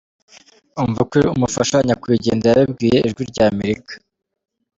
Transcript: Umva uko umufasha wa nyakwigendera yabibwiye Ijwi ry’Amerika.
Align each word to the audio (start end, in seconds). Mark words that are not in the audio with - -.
Umva 0.83 0.99
uko 1.05 1.17
umufasha 1.35 1.73
wa 1.77 1.85
nyakwigendera 1.87 2.57
yabibwiye 2.59 2.97
Ijwi 3.07 3.21
ry’Amerika. 3.31 3.93